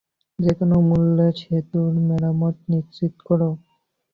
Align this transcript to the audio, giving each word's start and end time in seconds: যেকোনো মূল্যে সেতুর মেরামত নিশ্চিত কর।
যেকোনো 0.39 0.75
মূল্যে 0.87 1.27
সেতুর 1.39 1.91
মেরামত 2.07 2.55
নিশ্চিত 2.71 3.13
কর। 3.27 3.41